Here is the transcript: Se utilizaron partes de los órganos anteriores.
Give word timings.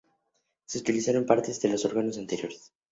Se 0.65 0.79
utilizaron 0.79 1.27
partes 1.27 1.61
de 1.61 1.69
los 1.69 1.85
órganos 1.85 2.17
anteriores. 2.17 2.73